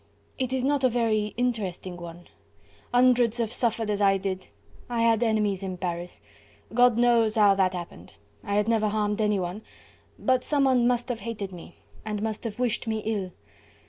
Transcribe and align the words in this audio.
"It 0.39 0.51
is 0.51 0.63
not 0.63 0.83
a 0.83 0.89
very 0.89 1.27
interesting 1.37 1.95
one. 1.95 2.27
Hundreds 2.91 3.37
have 3.37 3.53
suffered 3.53 3.91
as 3.91 4.01
I 4.01 4.17
did. 4.17 4.47
I 4.89 5.03
had 5.03 5.21
enemies 5.21 5.61
in 5.61 5.77
Paris. 5.77 6.21
God 6.73 6.97
knows 6.97 7.35
how 7.35 7.53
that 7.53 7.73
happened. 7.75 8.15
I 8.43 8.55
had 8.55 8.67
never 8.67 8.87
harmed 8.87 9.21
anyone, 9.21 9.61
but 10.17 10.43
someone 10.43 10.87
must 10.87 11.07
have 11.09 11.19
hated 11.19 11.51
me 11.51 11.75
and 12.03 12.23
must 12.23 12.45
have 12.45 12.57
wished 12.57 12.87
me 12.87 13.01
ill. 13.05 13.29